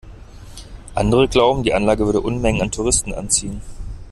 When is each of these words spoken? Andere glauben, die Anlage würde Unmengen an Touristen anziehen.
Andere 0.95 1.27
glauben, 1.27 1.61
die 1.61 1.75
Anlage 1.75 2.07
würde 2.07 2.21
Unmengen 2.21 2.63
an 2.63 2.71
Touristen 2.71 3.13
anziehen. 3.13 3.61